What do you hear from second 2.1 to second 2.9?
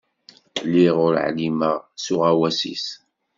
uɣawas-is.